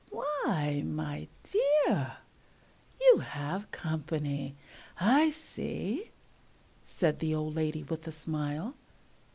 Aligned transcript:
"Why, 0.09 0.81
my 0.83 1.27
dear, 1.43 2.17
you 2.99 3.17
have 3.19 3.69
company, 3.69 4.55
I 4.99 5.29
see," 5.29 6.09
said 6.87 7.19
the 7.19 7.35
old 7.35 7.53
lady 7.53 7.83
with 7.83 8.07
a 8.07 8.11
smile. 8.11 8.73